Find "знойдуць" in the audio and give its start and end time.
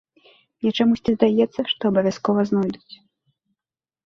2.53-2.93